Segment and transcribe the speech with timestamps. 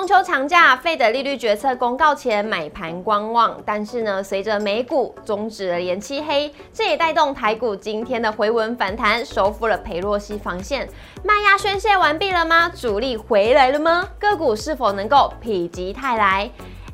[0.00, 10.88] 中秋长假，费的利率决策公告前买盘观望，但是呢，随着美股终止了连期黑，这也带动台股今天的回稳反弹，收复了裴洛西防线。
[11.22, 12.72] 卖压宣泄完毕了吗？
[12.74, 14.08] 主力回来了吗？
[14.18, 16.50] 个股是否能够否极泰来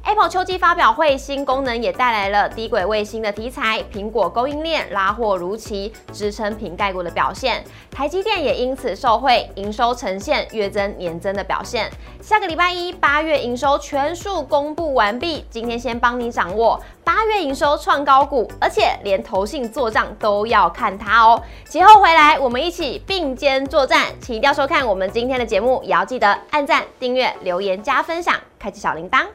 [0.06, 7.64] ？Apple 秋季发表会新功能也带来了低轨卫星的题材，苹果供应链拉货如期，支撑瓶盖股的表现。
[7.90, 11.90] 台积电也因此受惠，营收呈现月增年增的表现。
[12.22, 21.42] 下个礼拜一八月营收全数公布完毕，今天先帮你掌握八月营收创高股，而且连投信做账都要看它哦。
[21.64, 29.26] 节后回来，我们一起并肩作战，请一定要收看我们今天的节目，也要记得按赞、订阅、留言、加分享，开启小铃铛。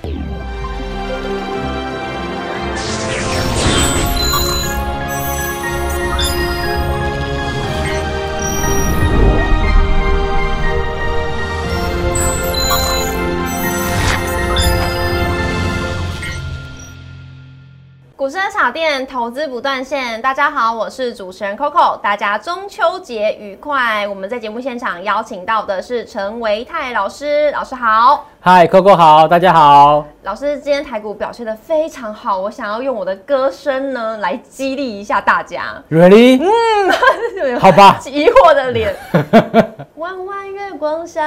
[0.00, 0.31] 股
[18.62, 24.06] 市炒店投资不断线，大家好，我是主持人 Coco，大家中秋节愉快。
[24.06, 28.28] 我们在节目现场邀请到的是陈维泰老师，老师好。
[28.38, 30.06] 嗨，Coco 好，大家好。
[30.22, 35.82] 老师，今天台股表现的非常好，我想要用我的歌声呢来激励一下大家。
[35.90, 36.40] Really？
[36.40, 37.98] 嗯， 好吧。
[38.06, 38.94] 疑惑的脸。
[39.96, 41.20] 弯弯月光下，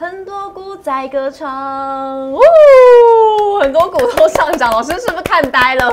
[0.00, 2.38] 很多股在歌唱，呜，
[3.60, 4.70] 很多股都上涨。
[4.70, 5.92] 老师是不是看呆了？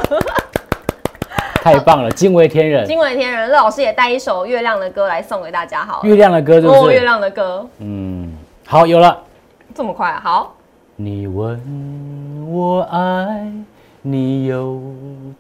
[1.64, 2.86] 太棒了，惊为天人。
[2.86, 6.08] 惊为天人，乐老师也带一首月亮的歌来送给大家，好了。
[6.08, 6.94] 月亮的歌是不哦，是？
[6.94, 8.32] 月亮的歌，嗯，
[8.68, 9.24] 好，有了。
[9.74, 10.22] 这么快啊？
[10.24, 10.56] 好，
[10.96, 11.60] 你问
[12.48, 13.52] 我爱
[14.04, 14.80] 你有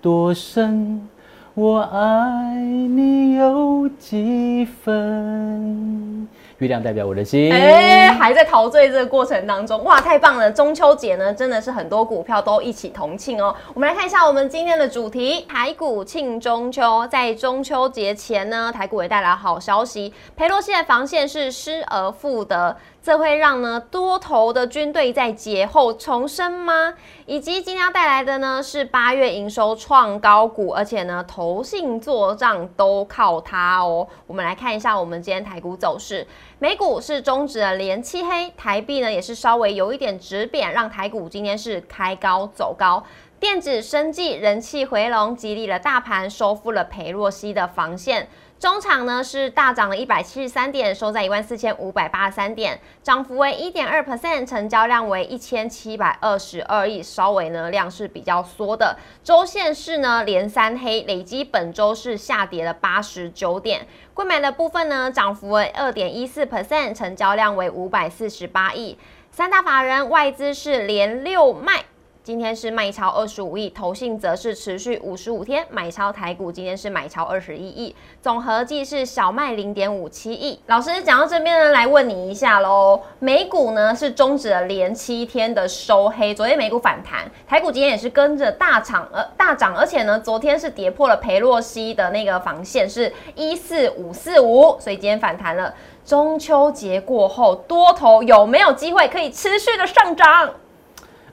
[0.02, 1.07] 多深，
[1.55, 6.27] 我爱你有几分？
[6.57, 7.49] 月亮代表我的心。
[7.49, 10.51] 哎、还在陶醉这个过程当中，哇，太棒了！
[10.51, 13.55] 中秋节呢，真的是很多股票都一起同庆哦。
[13.73, 17.07] 我们来看一下我们今天的主题：台股庆中秋。
[17.07, 22.75] 在中秋节前呢，台股也带来好消息，裴洛西的防线是失而复得。
[23.05, 26.95] 这会让呢多头的军队在节后重生吗？
[27.27, 34.07] 以及今天要带来的呢是八月营收创高股，而且呢投信做账都靠它哦。
[34.25, 36.25] 我们来看一下我们今天台股走势，
[36.57, 43.03] 美股是终止了连七黑，台币呢也是稍微有一点止贬，让台股今天是开高走高。
[43.47, 48.28] 电子、生技人气回笼，激励了大盘，收复了裴洛西的防线。
[48.57, 58.97] 中场呢是大涨了一百七十三点，收在一万四千五百八十三点，涨幅为一点二 percent，成交量为一千七百二十二亿，稍微呢量是比较缩的。
[59.23, 63.85] 周线是呢连三黑，累积本周是下跌了八十九点。
[64.16, 68.97] 贵买的部分呢涨幅为二点一四 percent，成交量为五百四十八亿。
[69.29, 71.85] 三大法人外资是连六卖。
[72.25, 80.59] 今天是卖超二十五亿，投信则是持续五十五天买超台股，今天是买超二十一亿，总合计是小卖零点五七亿。
[80.66, 95.72] 老师讲到这边呢，来问你一下喽，美股呢是终止了连七天的收黑，昨天美股反弹，台股今天也是跟着大涨呃大涨，而且呢昨天是跌破了裴洛西的那个防线是一四五四五，所以今天反弹了。
[96.03, 100.50] 中秋节过后，多头有没有机会可以持续的上涨？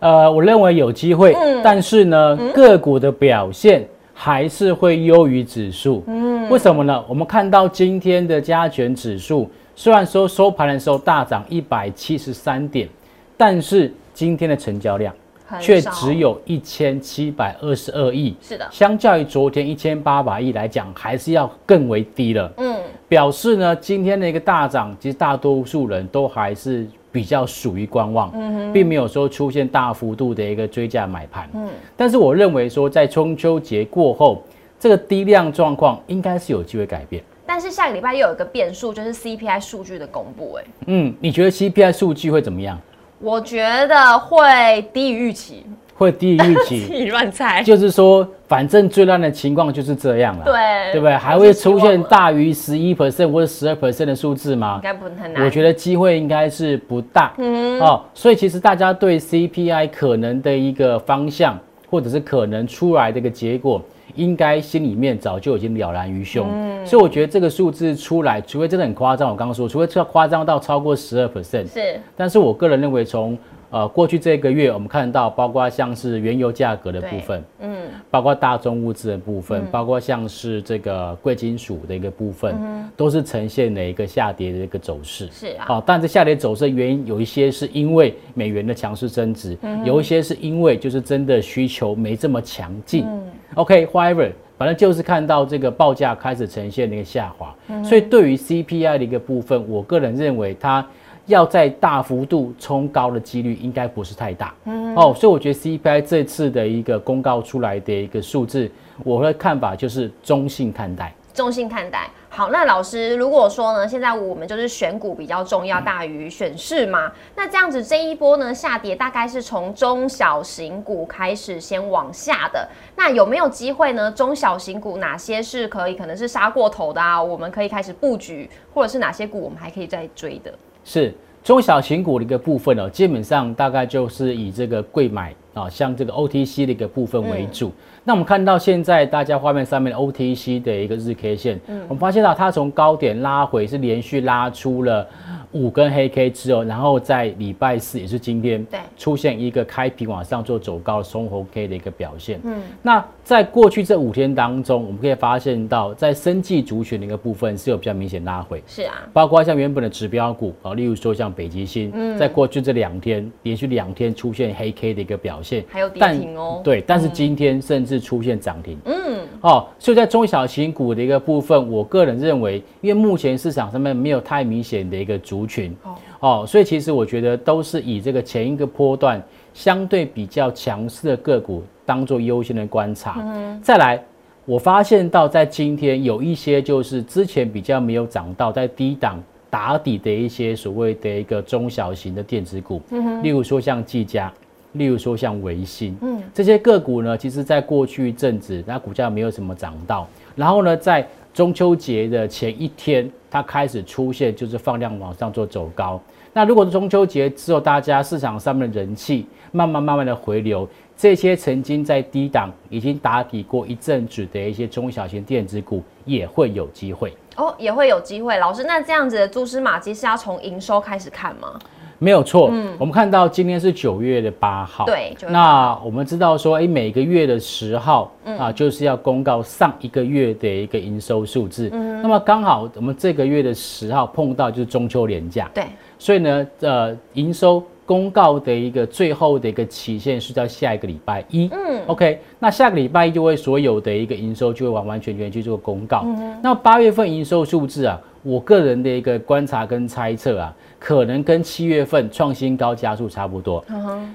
[0.02, 1.60] 呃，我认为有机会，嗯。
[1.62, 6.02] 但是呢，个股的表现还是会优于指数。
[6.08, 7.04] 嗯，为什么呢？
[7.08, 12.88] 我们看到今天的加权指数，虽然说收盘的时候大涨一百七十三点，
[13.36, 15.14] 但是今天的成交量
[15.60, 22.52] 却只有一千七百二十二亿，是的，相较于昨天一千八百亿来讲，还是要更为低了。
[22.56, 22.74] 嗯，
[23.08, 28.32] 表示呢，今天的一个大涨，其实大多数人都还是比较属于观望，
[28.72, 31.48] 并没有说出现大幅度的一个追价买盘。
[31.52, 34.42] 嗯，但是我认为说，在中秋节过后，
[34.80, 37.22] 这个低量状况应该是有机会改变。
[37.44, 40.54] 但是下个礼拜又有一个变数，就是 CPI 数据的公布。
[40.54, 42.80] 哎，嗯，你觉得 CPI 数据会怎么样？
[43.18, 45.64] 我觉得会低于预期，
[46.02, 46.86] 会低于预期？
[46.92, 47.62] 你乱猜。
[47.62, 51.16] 就是说，反正最烂的情况就是这样了，对对不对？
[51.16, 54.82] 还会出现大于十一 percent 或者十二 percent 的数字吗应？
[54.82, 55.44] 该不很难。
[55.44, 61.58] 我觉得机会应该是不大，嗯哦，所以其实大家对 CPI 可能的一个方向，
[61.88, 63.80] 或者是可能出来的一个结果，
[64.14, 66.46] 应该心里面早就已经了然于胸。
[66.50, 73.38] 嗯所以我觉得这个数字出来，除非真的很夸张，我刚刚说，除非要夸张到超过十二 percent，是但是我个人认为从
[73.72, 82.54] 呃，过去这个月我们看到，包括像是原油价格的部分，嗯，包括大宗物资的部分，包括像是这个贵金属的一个部分，
[82.94, 85.26] 都是呈现了一个下跌的一个走势。
[85.32, 93.06] 是啊，好，但这下跌走势原因有一些是因为美元的强势增值，有一些是因为就是真的需求没这么强劲。
[93.54, 100.86] OK，however，反正就是看到这个报价开始呈现一个下滑，所以对于 CPI 的一个部分，我个人认为它。
[101.32, 108.70] 要在大幅度冲高的几率应该不是太大，嗯哦，所以我觉得 CPI 这次的一个公告出来的一个数字，
[109.04, 111.12] 我的看法就是中性看待。
[111.34, 112.10] 中性看待。
[112.28, 124.12] 好，那老师如果说呢，现在我们就是选股比较重要大于选市嘛，那这样子这一波呢下跌大概是从中小型股开始先往下的，那有没有机会呢？
[124.12, 127.22] 中小型股哪些是可以可能是杀过头的啊？
[127.22, 130.52] 我们可以开始布局，或者是哪些股我们还可以再追的？
[130.84, 137.72] 是中小型股的一个部分哦，基本上大概就是以这个贵买啊，像这个 OTC 的一个部分为主。
[138.04, 145.08] 那我们看到现在大家画面上面的 OTC 的一个日 K 线，嗯我们发现到它从高点拉回是连续拉出了。
[145.52, 152.40] 五根黑 K 之后，然后在礼拜四也是今天，对，出现一个开平往上做走高松红 K 的一个表现。
[152.42, 158.62] 嗯，那在过去这五天当中，我们可以发现到，在生技族群的一个部分是有比较明显拉回。
[158.66, 166.62] 是啊，包括像原本的指标股啊，例如说像北极星，在过去这两天连续两天出现黑 K 的一个表现，还有跌停哦。
[166.64, 168.78] 对，但是今天甚至出现涨停。
[168.84, 175.74] 嗯，哦，所以在中小型股的一个部分，我个人认为，因为目前市场上面没有太明显的一个族群
[176.20, 179.22] 哦，所以其实我觉得都是以这个前一个波段
[179.54, 183.24] 相对比较强势的个股当做优先的观察。
[183.62, 184.02] 再来，
[184.44, 192.80] 我发现到在今天有一些就是之前比较没有涨到在低档打底的一些所谓的一个中小型的电子股，
[193.22, 194.32] 例如说像技嘉，
[194.72, 203.10] 例如说像维新，嗯，这些个股呢，其实在过去一阵子它股价没有什么涨到，然后呢，在中秋节的前一天。
[203.32, 205.98] 它开始出现，就是放量往上做走高。
[206.34, 218.36] 那如果是中秋节之后，大家市场上面的人气慢慢慢慢的回流，这些曾经在低档已经打底过一阵子的一些中小型电子股，也会有机会哦，也会有机会。
[218.36, 221.58] 老师，那这样子的蛛丝马迹是要从营收开始看吗？
[222.02, 235.64] 没有错，嗯，我们看到今天是九月的八号，对，那我们知道说，哎，每个月的十号啊，就是要公告上一个月的一个营收数字，嗯，那么刚好我们这个月的十号碰到就是中秋连假，对，
[235.96, 250.52] 所以呢，呃，营收公告的一个最后的一个期限是在下一个礼拜一，嗯，OK，那下个礼拜一就会所有的一个营收就会完完全全去做公告，嗯，那八月份营收数字啊，我个人的一个观察跟猜测啊。
[250.82, 253.64] 可能跟七月份创新高加速差不多。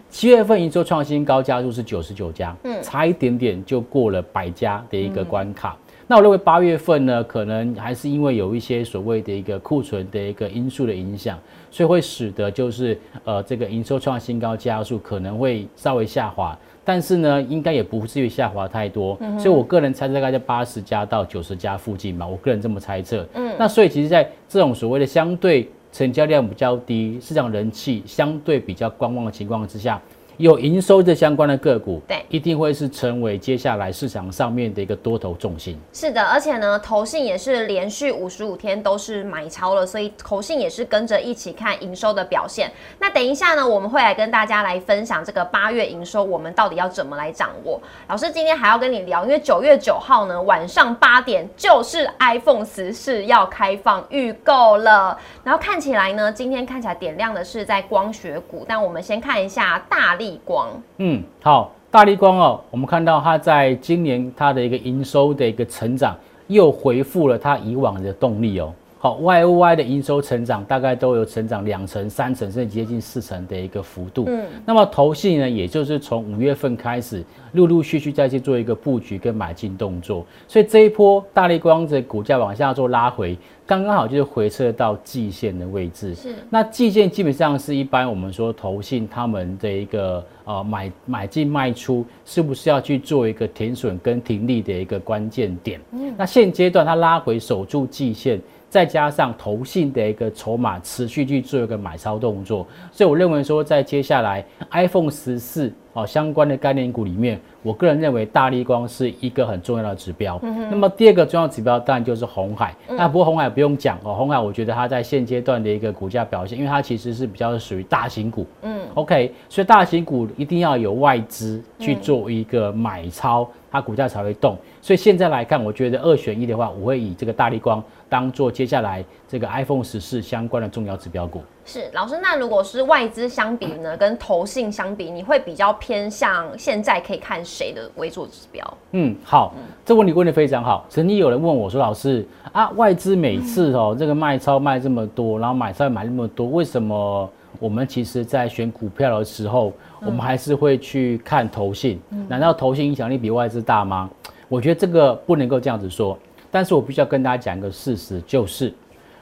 [0.09, 5.77] 七月份营收创新高加速是九十九家，嗯，差一点点就过了百家的一个关卡。
[6.07, 11.39] 那我认为八月份呢，可能还是因为有一些所谓的一个库存的一个因素的影响，
[11.71, 19.17] 所以会使得就是呃这个营收创新高加速可能会稍微下滑，但是呢，应该也不至于下滑太多。
[19.39, 23.25] 所以我个人猜测大概在八十家到九十家附近吧，我个人这么猜测。
[23.35, 25.69] 嗯，那所以其实在这种所谓的相对。
[25.97, 29.99] 成交量比较低，市场人气相对比较观望的情况之下。
[30.37, 35.79] 有营收的相关的个股，对，一定会是成为接下来市场上面的一个多头重心。
[35.91, 42.71] 是的，而且呢，投信也是连续五十五天都是买超了，所以投信也是跟着一起看营收的表现。
[42.99, 47.81] 那等一下呢，我们会来跟大家来分享这个八月营收，我们到底要怎么来掌握？
[48.07, 60.26] 老师今天还要跟你聊，因为九月九号呢晚上八点就是 iPhone 十四要开放预购了，然后看起来呢，今天看起来点亮的是在光学股，但我们先看一下大力。
[60.27, 66.15] 力光，嗯，好，大力光哦，我们看到它在今年它的一个营收的一个成长，
[66.47, 68.73] 又回复了它以往的动力哦。
[68.99, 74.25] 好，Y O Y 的营收成长大概都有成长两成、三成，甚至接近四成的一个幅度。
[74.27, 80.25] 嗯，那么投信呢，也就是从五月份开始，陆陆续续再去做一个布局跟买进动作。
[80.47, 83.37] 所以这一波大力光的股价往下做拉回，
[83.67, 86.15] 刚刚好就是回撤到季线的位置。
[86.15, 95.79] 是，那季线基本上是一般我们说投信他们的一个呃买买进卖出，是不是要去做一个停损跟停利的一个关键点？
[95.91, 98.41] 嗯，那现阶段它拉回守住季线。
[98.69, 105.73] 再加上投信的一个筹码持续去做一个买超动作，所以我认为说，在接下来 iPhone 十四。
[105.97, 110.39] 哦相关的概念股里面，我个人认为大力光是一个很重要的指标。
[110.69, 112.75] 那么第二个重要指标当然就是红海。
[112.87, 118.45] 那不过红海不用讲哦，红海我觉得它在现阶段的一个股价表现，因为它其实是比较属于大型股。
[118.61, 124.55] 嗯，OK，所以大型股一定要有外资去做一个买超，它股价才会动。
[124.83, 131.41] 所以现在来看，我觉得二选一的话，我会以这个大力光当做接下来这个 iPhone 十四相关的重要指标股。
[131.67, 138.77] 是老师，那如果是外资相比呢，跟投信相比，你会比较偏向现在可以看谁的为主指标？
[138.93, 139.53] 嗯，好，
[139.85, 140.85] 这问题问的非常好。
[140.87, 151.99] 曾经有人问我说：“老师啊，外资每次哦这个卖超卖这么多，然后买超买那么多，为什么我们其实在选股票的时候，我们还是会去看投信？
[152.29, 154.09] 难道投信影响力比外资大吗？”
[154.47, 156.17] 我觉得这个不能够这样子说，
[156.49, 158.73] 但是我必须要跟大家讲一个事实，就是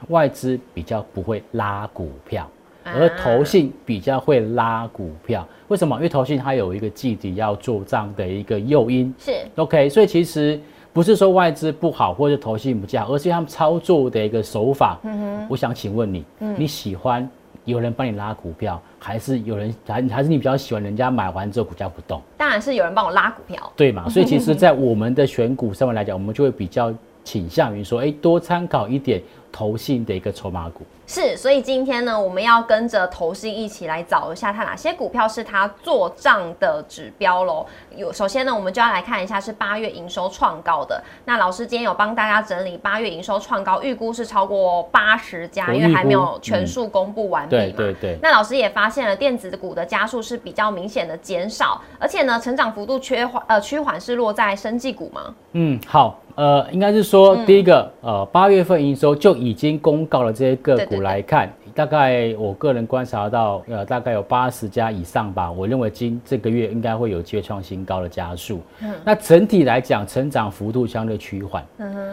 [0.08, 2.48] 外资比较不会拉股票，
[2.84, 5.46] 而投信比较会拉股票。
[5.68, 5.96] 为什么？
[5.96, 9.12] 因为投信它有一个季底要做账的一个诱因。
[9.18, 10.60] 是 OK，所以其实
[10.92, 14.98] 不是说外资不好或者投信不佳，而是他们操作的一个手法。
[15.02, 17.28] 嗯哼，我想请问你，你喜欢
[17.64, 22.22] 有人帮你拉股票，还是有人还还是你比较喜欢人家买完之后股价不动？
[22.36, 23.72] 当然是有人帮我拉股票。
[23.76, 24.08] 对嘛？
[24.08, 26.94] 所以其实， 在我们的选股上面来讲，我们就会比较
[27.26, 30.86] 倾向于说，哎，多参考一点投信的一个筹码股。
[31.08, 37.64] 是，所以今天呢，我们要跟着投信一起来找一下它哪些股票是它做账的指标喽。
[37.96, 41.02] 有，首先呢，我们就要来看一下是八月营收创高的。
[41.24, 47.62] 那老师今天有帮大家整理八月营收创高，预估是超过八十家，因为还没有全数公布完毕嘛。
[47.62, 48.18] 对对对。
[48.20, 55.34] 那老师也发现了电子股的加速是比较明显的减少，而且呢，成长幅度缺缓呃趋缓是落在生技股吗？
[55.52, 61.00] 嗯，好，呃，应该是说第一个呃八月份营收就已经公告了这些个股。
[61.00, 65.50] 来看，大概我个人观察到，呃，大概有八十家以上吧。
[65.50, 68.60] 我认为今这个月应该会有接创新高的加速。
[68.82, 71.64] 嗯，那整体来讲，成长幅度相对趋缓。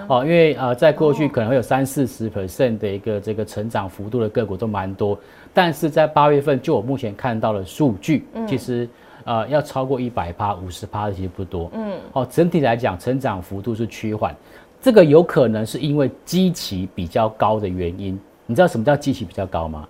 [0.08, 5.20] 哦，因为呃，在过去可能会有三四十 percent 的一个这个成长幅度的个股都蛮多，
[5.54, 8.88] 但是在八月份，就我目前看到的数据，其实
[9.24, 11.70] 呃要超过一百趴、五十趴的其实不多。
[11.74, 14.36] 嗯，哦，整体来讲，成长幅度是趋缓，
[14.82, 18.20] 这个有可能是因为基期比较高的原因。
[18.46, 19.88] 你知道什么叫基期比较高吗？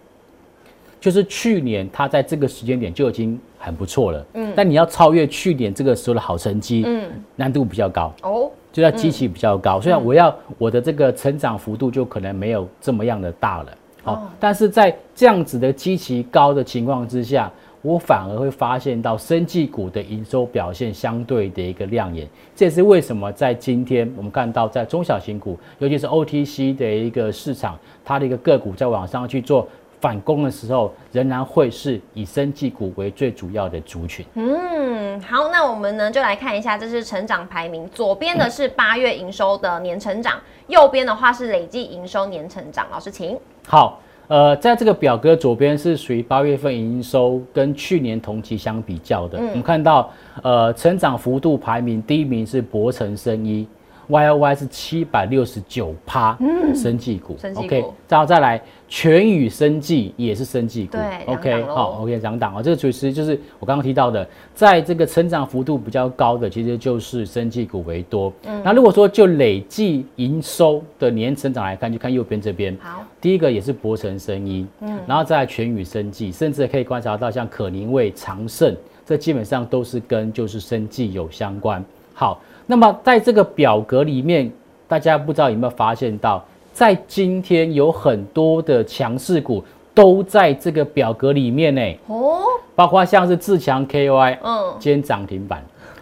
[1.02, 17.52] 就是去年它在这个时间点就已经很不错了，嗯，但你要超越去年这个时候的好成绩，嗯，难度比较高哦，就要基期比较高，所以我要我的这个成长幅度就可能没有这么样的大了，哦，但是在这样子的基期高的情况之下。
[17.84, 22.26] 我反而会发现到生技股的营收表现相对的一个亮眼，
[22.56, 29.68] 这也是为什么在今天我们看到在中小型股，尤其是 OTC 的一个市场，它的一个个股在往上去做
[30.00, 34.26] 反攻的时候，仍然会是以生技股为最主要的族群。
[34.36, 42.88] 嗯，好，那我们呢就来看一下，这是成长排名，左边的是八月营收的年成长，右边的话是累计营收年成长。
[42.90, 43.38] 老师，请
[43.68, 44.00] 好。
[44.28, 49.38] 呃，在这个表格左边是属于八月份营收跟去年同期相比较的。
[49.38, 50.10] 我们看到，
[50.42, 53.68] 呃，成长幅度排名第一名是博成生医。
[54.08, 58.62] Y O Y 是七百六十九趴，嗯，生技股，OK，然后再来
[58.96, 68.32] 全宇生技也是生技股，对，OK，好，OK，两档啊，这个其实就是我刚刚提到的，在这个成长幅度比较高的，其实就是生技股为多。
[68.46, 78.76] 嗯，那如果说就累计营收的年成长来看，就看右边这边，好，第一个也是博成生医，嗯，然后再来全宇生技，甚至可以观察到像可宁卫、长盛，
[79.08, 81.84] 这基本上都是跟就是生技有相关。
[82.14, 82.40] 好。
[82.68, 84.50] 那么在这个表格里面，
[84.88, 89.64] 大家不知道有没有发现到，在今天有很多的强势股
[89.94, 91.82] 都在这个表格里面呢。
[92.08, 92.40] 哦，
[92.76, 95.60] 包括像是自强 KY，嗯，今天涨停板；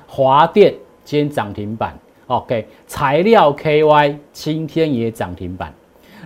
[0.07, 0.73] 华电
[1.03, 1.93] 今天涨停板。
[2.27, 5.73] OK，材料 KY 今天也涨停板。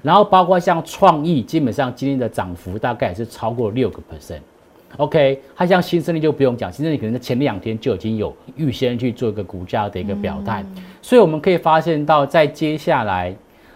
[0.04, 4.42] 然后包括像创意，基本上今天的涨幅大概是超过六个 percent。
[4.98, 10.64] OK，它像新胜利就不用讲，新胜利可能在前两天就已经有预先去做一个股价的一个表态，
[11.02, 13.36] 所以我们可以发现到，在接下来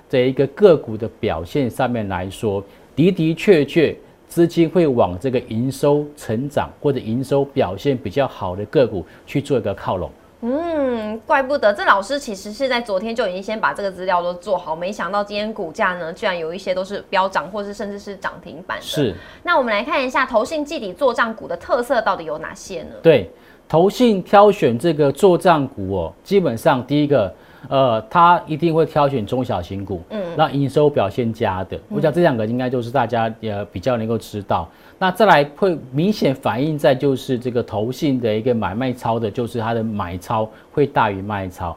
[0.09, 2.63] 的一个个股的表现上面来说，
[2.95, 3.95] 的的确确
[4.27, 10.09] 资金会往这个营收成长或者营收表现比较好的个股去做一个靠拢。
[10.41, 18.77] 嗯，怪不得这老师其实是在昨天就已经先把这个资料都做好，没想到今天股价呢，居然有一些都是飙涨，或是甚至是涨停板。
[18.81, 19.13] 是。
[19.43, 22.91] 那我们来看一下投信季底做账股的特色到底有哪些呢？
[23.03, 23.29] 对，
[23.67, 27.33] 投信挑选这个做账股哦，基本上第一个，
[27.67, 31.77] 呃，它一定会挑选中小型股，嗯，那营收表现佳的。
[31.89, 34.67] 我想这两个应该就是大家呃比较能够知道。
[34.97, 41.75] 那再来会明显反映在就是这个投信的一个买卖超的，就是它的买超会大于卖超。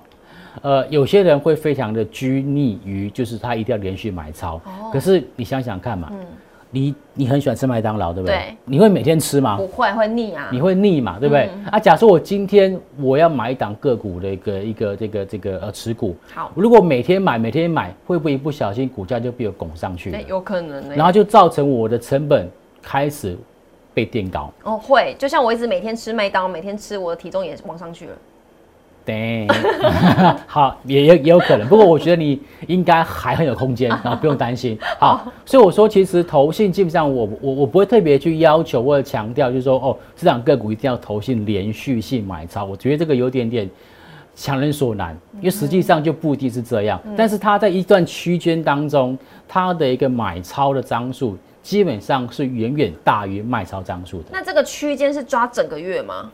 [0.60, 4.56] 呃，有些人会非常的拘泥于，就是他一定要连续买超。
[4.56, 4.90] 哦。
[4.92, 6.18] 可是你想想看嘛，嗯，
[6.74, 8.34] 你你很喜欢吃麦当劳，对不对？
[8.34, 8.56] 对。
[8.64, 9.58] 你会每天吃吗？
[9.58, 10.48] 不会，会腻啊。
[10.50, 11.50] 你会腻嘛，对不对？
[11.70, 20.10] 啊，假设我今天我要买一档个股的一个一个这个这个呃持股，好，如果每天买每天买，会不会一不小心股价就被我拱上去？
[20.10, 20.88] 对，有可能。
[20.96, 22.50] 然后就造成我的成本
[22.80, 23.36] 开始
[23.92, 24.50] 被垫高。
[24.64, 28.12] 哦，会，就像我一直每天吃麦当劳，每天吃，我的体重也往上去了。
[29.04, 29.48] 对，
[30.46, 34.78] 好，也也也有可能，不过我觉得你应该还很有空间，然后不用担心。
[35.00, 42.64] 好，所以我说，其实投信基本上，我我我不会特别去要求或者强调，就是说，哦，市场个股一定要投信连续性买超。
[42.64, 43.68] 我觉得这个有点点
[44.36, 47.00] 强人所难，因为实际上就不一定是这样。
[47.16, 49.18] 但是它在一段区间当中，
[49.48, 54.26] 它的一个买超的张数基本上是远远大于卖超张数的。
[54.30, 56.30] 那这个区间是抓整个月吗？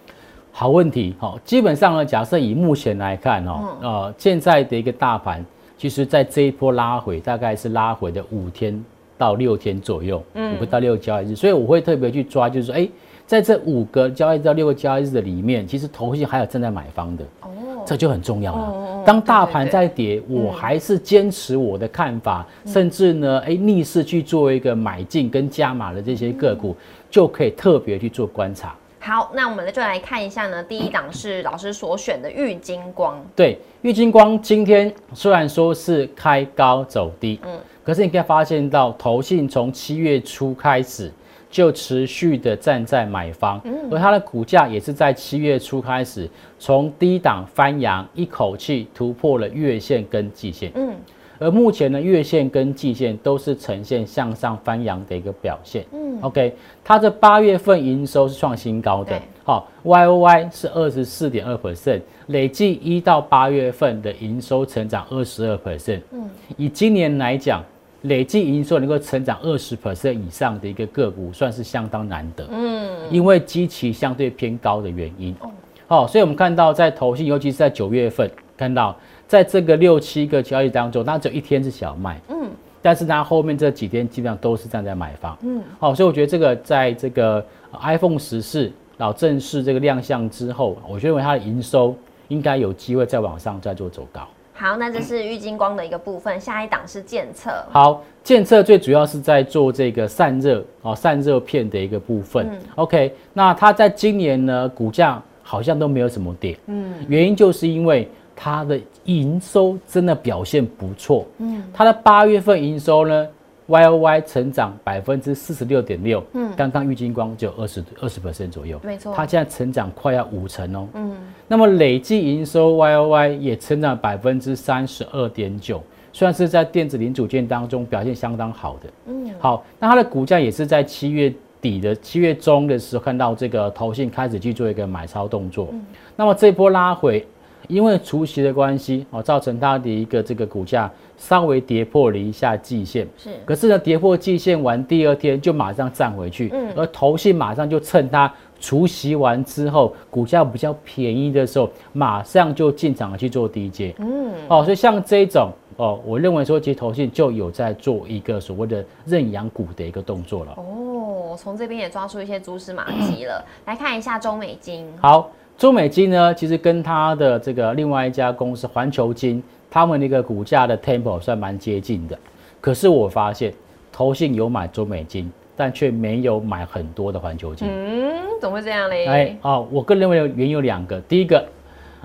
[0.58, 5.46] 好问题，好，基本上呢，假设以目前来看哦，呃，现在的一个大盘，
[5.76, 8.84] 其实在这一波拉回，大概是拉回的五天
[9.16, 12.88] 到六天左右，五个到六个交易日，所以我会特别去抓，就是说，哎，
[13.24, 17.50] 在这五个交易到六个交易日的里面，其实头绪还有正在买方的，哦，
[17.86, 19.04] 这就很重要了。
[19.06, 26.74] 当大盘在跌，我还是坚持我的看法，甚至呢，哎，逆势去做一个买进跟加码的这些个股，
[27.08, 28.74] 就可以特别去做观察。
[29.00, 30.62] 好，那我们就来看一下呢。
[30.62, 33.18] 第一档是老师所选的玉金光。
[33.34, 41.10] 对，玉金光今天虽然说是开高走低，嗯，可是你可以发现到，投信从七月初开始
[41.50, 46.28] 就持续的站在买方，嗯，而它的股价也是在七月初开始
[46.58, 50.94] 从低档翻扬，一口气突破了月线跟季线，嗯。
[51.38, 55.84] 而目前呢，月线跟季线都是呈现向上翻扬的一个表现。
[55.92, 66.00] 嗯，OK，它这八月份营收是创新高的，好，Y O Y 是二十四点二 percent，累计一到八月份的营收成长二十二 percent。
[66.10, 67.62] 嗯，以今年来讲，
[68.02, 72.46] 累计营收能够成长二十 percent 以上的一个个股，算是相当难得。
[72.50, 75.34] 嗯，因为基期相对偏高的原因。
[75.40, 75.50] 哦，
[75.86, 78.94] 好，所以我们看到在投信，尤其是在九月份，看到。
[79.28, 82.48] 在这个六七个交易当中，它只有一天是小卖，嗯，
[82.80, 87.44] 但是它后面这几天基本上都是站在买方，嗯，好，所以我觉得这个在这个
[87.78, 91.94] iPhone 十四老正式这个亮相之后，我认为它的营收
[92.28, 94.26] 应该有机会再往上再做走高。
[94.54, 97.50] 好，那这是玉金光的一个部分，下一档是建测。
[97.70, 102.48] 好，建测最主要是在做这个散热哦，散热片的一个部分。
[102.76, 108.08] OK，那它在今年呢，股价好像都没有什么跌，嗯，原因就是因为。
[108.40, 113.26] 它的营收真的表现不错，嗯，它的八月份营收呢
[113.66, 121.16] ，Y O Y 成长百分之四十六点六，嗯，刚刚玉金光就二十二十 percent 左右，没错，它现在成长快要五成哦，嗯，
[121.48, 135.74] 那么累计营收 Y O Y 也成长百分之三十二点九，算是在电子零组件当中表现相当好的，嗯，好，那它的股价也是在七月底的七月中的时候看到这个投信开始去做一个买超动作，
[136.14, 137.26] 那么这波拉回。
[137.68, 143.06] 因为除夕的关系哦，造成它的一个这个股价稍微跌破了一下季线。
[143.16, 146.50] 是，可是呢，跌破季线完第二天就马上站回去。
[146.52, 153.94] 嗯，而投信马上就趁它除夕完之后股价比较便宜的时候，马上就进场去做低阶。
[153.98, 160.54] 嗯，哦，所以像这种哦，我认为说其实投信就有在做一个所谓的认养股的一个动作了。
[160.56, 163.44] 哦，从这边也抓出一些蛛丝马迹了。
[163.66, 164.86] 来看一下中美金。
[165.02, 165.30] 好。
[165.58, 172.16] 中美金呢，其实跟它的这个另外一家公司环球金，他们那个股价的 tempo 算蛮接近的。
[172.60, 173.52] 可是我发现，
[173.90, 177.66] 投信有买中美金，但却没有买很多的环球金。
[177.68, 179.06] 嗯，怎么会这样嘞？
[179.06, 181.44] 哎，哦，我个人认为原因有两个，第一个。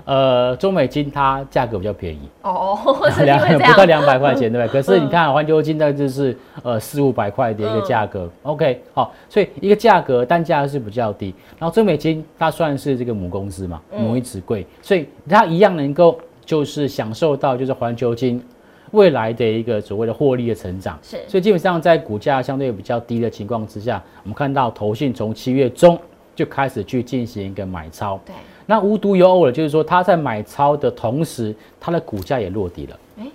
[0.04, 2.78] 呃，中美金它价格比较便宜 哦，
[3.24, 4.82] 两不到两百块钱，对不对？
[4.82, 8.28] 可是你看环球金，那就是呃四五百块的一个价格。
[8.42, 11.34] OK，好，所以一个价格单价是比较低。
[11.58, 18.44] 然后中美金它算是这个母公司嘛，母以子贵，所以它一样能够就是享受到就是环球金
[18.90, 20.98] 未来的一个所谓的获利的成长。
[21.02, 25.98] 是，所以基本上在股价相对比较低的情况之下，我们看到投信从七月中
[26.36, 28.20] 就开始去进行一个买超。
[28.26, 28.34] 对。
[28.66, 32.98] 那无独有偶了，就是说他在买超的同时，它的股价也落地了。
[33.18, 33.26] 哎，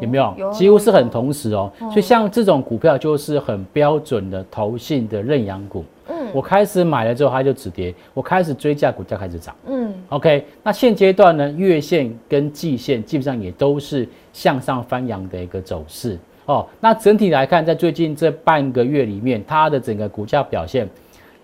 [0.00, 0.52] 有没有？
[0.52, 1.72] 几乎是很同时哦。
[1.78, 5.84] 所以像这种股票就是很标准的投信的认养股。
[6.08, 6.28] 嗯。
[6.34, 9.54] 我开始买了之后它就止跌，我开始追价，股价开始涨。
[9.66, 16.66] 嗯，OK，那现阶段呢，月线跟季线基本上也都是向上翻扬的一个走势哦。
[16.80, 20.88] 那整体来看，在最近这半个月里面，它的整个股价表现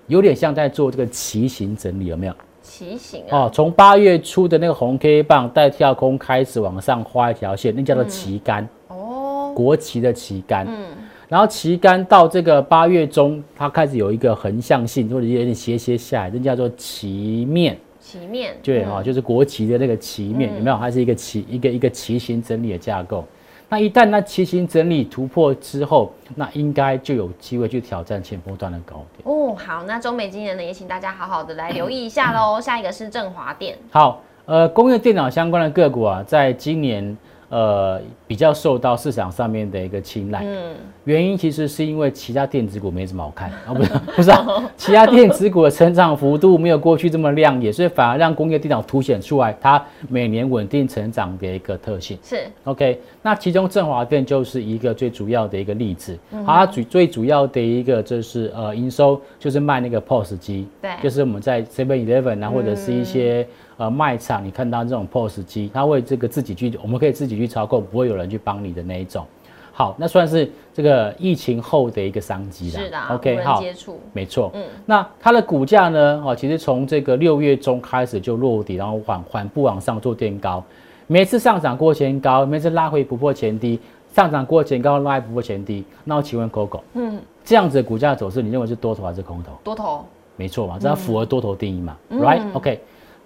[0.08, 2.34] 有点像在做这个旗形整理，有没有？
[2.70, 10.64] 骑行啊，哦，从八月初的那个红 K 棒带跳空开始往上画一条线，那叫做旗杆，哦，国旗的旗杆。
[10.68, 10.86] 嗯，
[11.28, 17.76] 然后旗杆到这个八月中，它开始有一个横向性或者有点斜斜下来，那叫做旗面。
[17.98, 20.76] 旗面，对哈、就是国旗的那个旗面，嗯有没有？
[20.76, 23.24] 它是一个旗一个一个旗形整理的架构。
[23.72, 29.22] 那一旦那骑行整理突破之后，那应该就有机会去挑战前波段的高点。
[29.22, 32.60] 哦，好，那中美今年呢，也请大家好好的来留意一下喽。
[32.60, 37.16] 下一个是振华电，好，呃，工业电脑相关的个股啊，在今年
[37.50, 40.42] 呃比较受到市场上面的一个青睐。
[40.44, 43.50] 嗯，原因其实是因为其他电子股没什么好看。
[43.66, 44.46] 啊， 不是不是啊，
[44.78, 52.16] 其他电子股的成长幅度没有过去这么亮眼，所以反而让工业电脑凸显出来它每年稳定成长的一个特性。
[52.22, 56.18] 是，OK，那其中振华电就是一个最主要的一个例子。
[56.46, 60.90] 好，它主最主要的一个就是呃营收就是卖那个 POS 机，对。
[61.02, 63.46] 就是我们在 Seven Eleven 啊或者是一些
[63.80, 69.26] 呃卖场，你看到这种 POS 机，它会这个自己去，我们可以自己去操控，不会有人去帮你的那一种。
[69.72, 72.78] 好，那算是这个疫情后的一个商机啦。
[72.78, 74.50] 是的啊，OK，好，接触，没错。
[74.52, 76.22] 嗯那它的股价呢？
[76.22, 80.62] 哦，其实从这个六月中开始就落底，然后缓缓步往上做垫高，
[81.06, 83.80] 每次上涨过前高，每次拉回不破前低，
[84.12, 85.82] 上涨过前高拉回不破前低。
[86.04, 89.52] 那我请问 Coco，嗯，这样子的股价走势，你认为是多头还是空头？
[89.64, 90.04] 多头，
[90.36, 92.80] 没错嘛，这要符合多头定义嘛、嗯 r i g h t OK。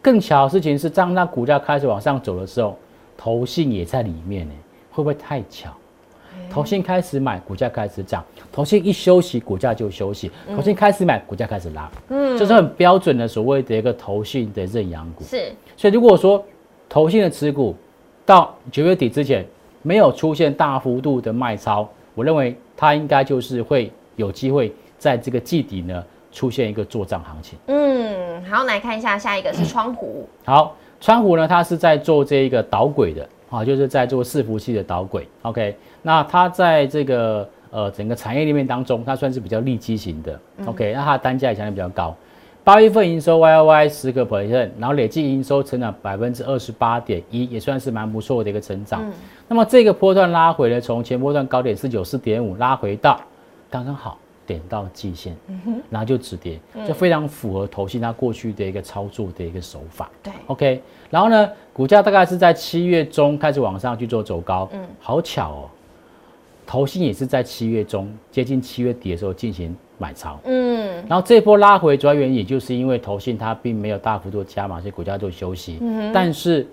[0.04, 2.76] 更巧的事情是，当它股价开始往上走的时候，
[3.16, 4.52] 投信也在里面呢，
[4.90, 5.70] 会不会太巧？
[6.50, 8.20] 投信开始买，股价开始涨；
[8.52, 11.90] 投信一休息，股价就休息；投信开始买，股价开始拉。
[12.10, 15.24] 嗯，这是很标准的所谓的一个投信的认养股。
[15.24, 16.44] 是，所以如果说
[16.86, 17.74] 投信的持股
[18.26, 19.42] 到九月底之前
[19.80, 27.58] 没有出现大幅度的卖超，我认为它应该就是会有机会在这个季底呢出现一个做账行情。
[27.68, 35.26] 嗯，好，来看一下下一个是窗户，好，川湖呢，它是在做这一个导轨的啊，就是在做伺服器的导轨。
[35.42, 40.38] OK，那它在这个呃整个产业链面当中，它算是比较利基型的。
[40.66, 42.14] OK，那它的单价也相对比较高。
[42.64, 49.04] 八月份营收 Y O Y 十个 percent，然后累计营收成长百分之二十八点一，也算是蛮不错的一个成长。
[49.46, 53.20] 那么这个波段拉回呢，从前波段高点四九四点五拉回到
[53.70, 54.16] 刚刚好
[54.46, 55.36] 点到季线，
[55.90, 60.10] 然后就止跌，就非常符合投信它过去的一个操作的一个手法。
[60.22, 64.82] 对，OK，然后呢，股价大概是在七月中开始往上去做走高，嗯。
[64.82, 65.70] 嗯，好巧哦，
[66.66, 76.66] 投信也是在七月中接近七月底的时候进行买超，嗯，然后这波拉回主要原因也就是因为投信它并没有大幅度加码，所以股价做休息，嗯但是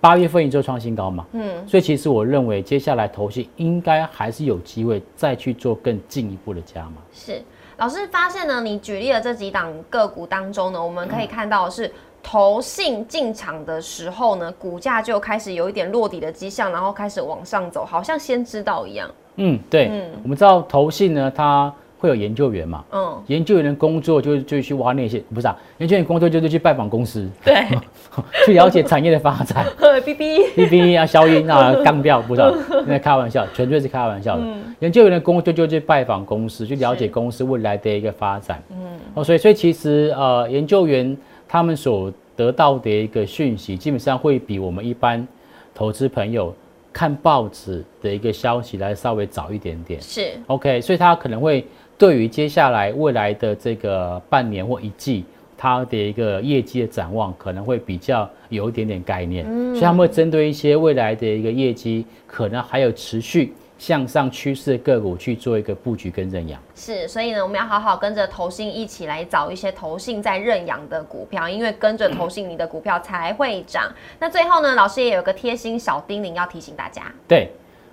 [0.00, 6.94] 八月份一周创新高嘛，嗯，所以其实我认为接下来投信应该还是有机会再去做更进一步的加码。
[7.12, 7.42] 是。
[7.76, 11.92] 老师发现呢，你举例的这几档个股当中呢，我们可以看到的是。
[12.22, 19.10] 投信进场的时候呢，股价就开始有一点落底的迹象，然后开始往上走，好像先知道一样。
[19.36, 27.54] 嗯，对，嗯我们知道投信呢，它会有研究员嘛，嗯，研究员的工作就是就去挖那些，不是啊，研究员工作就是去拜访公司，对
[28.46, 29.66] 去了解产业的发展。
[30.04, 32.50] ，B B，B B 啊，消音啊， 干掉，不是啊，
[32.86, 34.44] 那开玩笑，纯粹是开玩笑的。
[34.78, 38.62] 研究员的工作就去拜访公司，去了解公司未来的一个发展。
[38.70, 38.76] 嗯，
[39.12, 41.14] 哦，所以所以其实呃，研究员
[41.46, 45.28] 他们所得到的一个讯息，基本上会比我们一般
[45.74, 46.54] 投资朋友
[46.92, 50.00] 看报纸的一个消息来稍微早一点点。
[50.00, 51.64] 是 OK，所以他可能会
[52.00, 55.22] 对于接下来未来的这个半年或一季，
[55.58, 66.58] 它的一个业绩的展望可能会比较有一点点概念，所以他们会针对一些未来的一个业绩，可能还有持续向上趋势的个股去做一个布局跟认养。
[66.74, 73.92] 是，所以呢，我们要好好跟着投信一起来找一些投信在认养的股票，因为跟着投信，你的股票才会涨。
[74.18, 77.50] 那最后呢，老师也有个贴心小叮咛要提醒大家，对，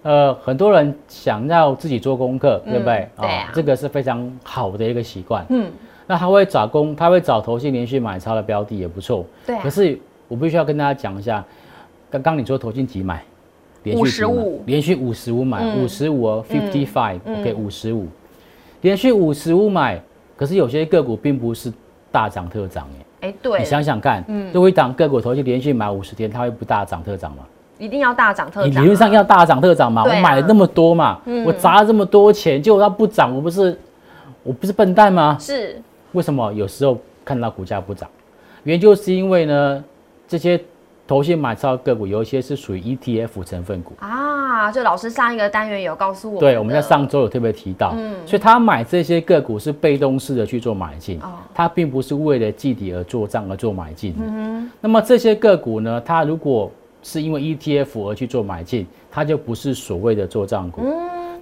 [0.08, 3.10] 呃，很多人想要自己做功课，对不对？
[3.17, 5.46] 嗯对啊这个是非常好的一个习惯。
[5.50, 5.70] 嗯，
[6.08, 9.26] 那他会找工，他会找投信连续买超的标的也不错。
[9.46, 11.43] 对啊可是我必须要跟大家讲一下，
[12.10, 13.22] 刚刚你说投信几买？
[13.84, 18.08] 连续几买55连续五十五买，嗯五十五哦，fifty five，OK，嗯五十五，
[18.80, 20.02] 连续五十五买，
[20.38, 21.70] 可是有些个股并不是
[22.13, 23.06] 大涨特涨耶。
[23.28, 27.43] 哎，对你，想想看，嗯如果一档个股投信连续买五十天，它会不大涨特涨吗？
[27.78, 33.78] 一定要大涨特你涨啊，理论上要大涨特涨嘛，啊我买了那么多嘛，嗯我砸了这么多钱，结果它不涨，我不是
[34.44, 35.38] 我不是笨蛋吗？
[35.40, 35.82] 是
[36.13, 38.10] 为什么有时候看到股价不涨？
[38.63, 39.84] 原因就是因为呢，
[40.28, 40.60] 这些
[41.06, 43.94] 投信买超个股有一些是属于 ETF 成分股。
[44.00, 54.70] 啊，就老师上一个单元有告诉我对，我们在上周有特别提到，所以他买这些个股是被动式的去做买进，哦他并不是为了季底而做账而做买进的。
[54.82, 56.70] 那么这些个股呢，它如果
[57.03, 60.81] 是因为 ETF 而去做买进，它就不是所谓的做账股。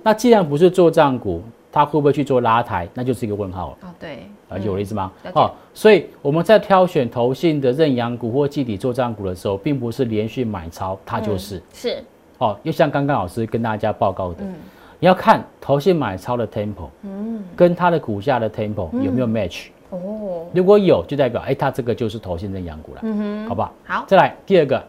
[0.04, 1.42] 那既然不是做账股，
[1.72, 2.88] 它会不会去做拉抬？
[2.94, 3.78] 那就是一个问号了。
[3.82, 11.62] 哦，对，了解我的意思吗哦，所以我们在挑选投信的认养股或季底做账股的时候，并不是连续买超，它就是。
[11.74, 12.04] 是，
[12.38, 14.44] 哦，又像刚刚老师跟大家报告的，
[15.00, 23.74] 你要看投信买超的 tempo，嗯，跟它的股价的 tempo 有没有 match？、哦，如果有，就代表哎、它这个就是投信认养股了，嗯哼，好不好？
[23.84, 24.82] 好，再来第二个，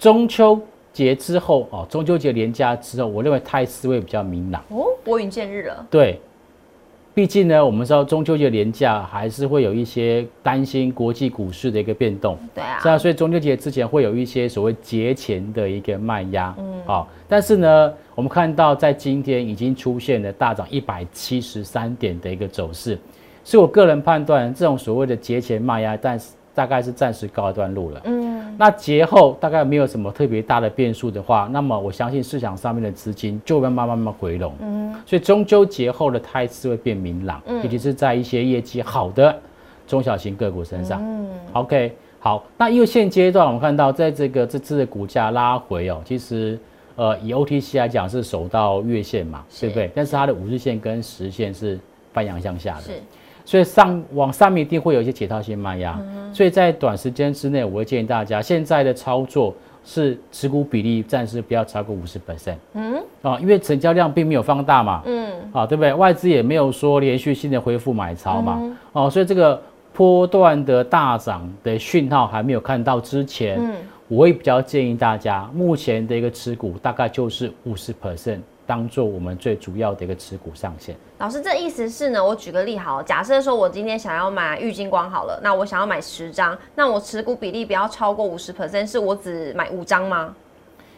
[0.00, 0.58] 中秋
[0.94, 4.64] 节之后哦，中秋节连假之后，我认为态势会比较明朗。
[4.70, 6.18] 哦，拨云见日了，对，
[7.12, 12.38] 毕竟呢，我们知道中秋节连假还是会有一些担心国际股市的一个变动。
[12.54, 22.98] 对啊是，啊，所以中秋节之前会有一些所谓节前的一个卖压，嗯，好、但是呢，我们看到在今天已经出现了大涨一百七十三点的一个走势，
[23.44, 28.00] 所以我个人判断，这种所谓的节前卖压，但是大概是暂时告一段落了。
[28.04, 28.29] 嗯，
[28.60, 34.54] 那节后大概没有什么特别大的变数的话，那么我相信市场上面的资金就会慢慢慢慢回笼。
[34.60, 39.34] 嗯，所以中秋节后的态势会变明朗，嗯尤其是在一些业绩好的
[39.86, 41.00] 中小型个股身上。
[41.02, 46.58] 嗯，OK，好，那因为现阶段我们看到，在这个这次的股价拉回哦，其实
[46.96, 49.90] 呃以 OTC 来讲是守到月线嘛，是对不对？
[49.94, 51.80] 但是它的五日线跟十线是
[52.12, 52.90] 翻阳向下的，是，
[53.50, 56.32] 所以上往上面一定会有一些解套性卖压，嗯。
[56.32, 59.52] 所以在短时间之内，我会建议大家现在的操作
[59.84, 63.02] 是持股比例暂时不要超过五十 percent，嗯？
[63.22, 65.92] 啊，因为成交量并没有放大嘛，嗯，啊，对不对？
[65.92, 68.76] 外资也没有说连续性的恢复买超嘛，嗯。
[68.92, 69.60] 哦，所以这个
[69.92, 73.72] 波段的大涨的讯号还没有看到之前，嗯。
[74.06, 78.38] 我会比较建议大家，目前的一个持股大概就是五十 percent，
[78.70, 80.94] 当做我们最主要的一个持股上限。
[81.18, 82.24] 老师，这意思是呢？
[82.24, 90.32] 我举个例好，假设说我今天想要买玉金光好了，那我想要买十张，那我持股比例不要超过五十 percent，是我只买五张吗？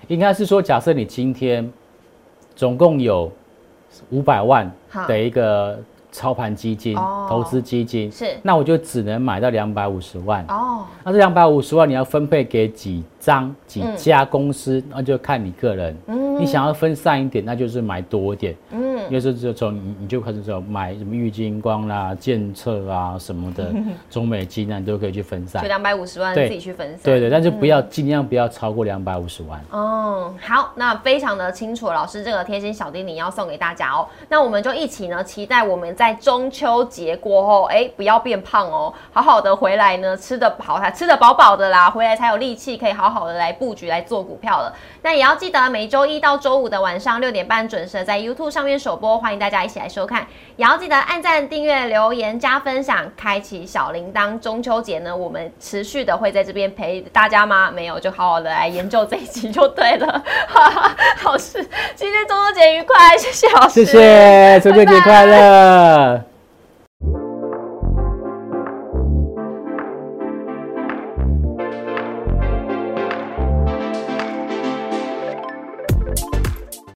[0.08, 1.72] 应该是说，假设你今天
[2.54, 3.32] 总共有
[4.10, 4.70] 五百万
[5.08, 5.78] 的一个
[6.12, 7.26] 操盘基金、哦。
[7.28, 8.26] 投资基金，是。
[8.42, 10.44] 那我就只能买到两百五十万。
[10.46, 15.96] 哦，那这两百五十万你要分配给几张、几嗯家公司，那就看你个人。
[16.06, 16.38] 嗯。
[16.38, 18.54] 你想要分散一点，那就是买多一点。
[18.70, 23.72] 嗯，因为是就从你你就开始说买什么玉金光啦、建策啊什么的，
[24.10, 25.68] 中美金啊，你都可以去分散就。
[25.68, 27.00] 两百五十万自己去分散。
[27.04, 29.60] 对对，但是不要尽量不要超过两百五十万。
[29.70, 34.06] 哦，好，那非常的清楚，老师这个贴心小叮咛要送给大家哦。
[34.28, 44.74] 那我们就一起呢，期待我们在中秋节过后，哎，不要变胖哦，好好的回来呢，吃的好，才吃得饱饱的啦，回来才有力气可以好好的来布局来做股票了。
[45.02, 50.26] 那也要记得每周一到周五的晚上六点半准时地在 YouTube 上面首播，欢迎大家一起来收看。
[50.56, 54.38] 也要记得按赞、订阅、留言、加分享，开启小铃铛。
[54.38, 57.70] 中秋节呢，我们持续的会在这边陪大家吗？
[57.70, 60.06] 没有，就好好的来研究这一集就对了。
[60.48, 66.31] 哈哈，老师，今天中秋节愉快，谢谢老师，谢谢，中秋 节快乐！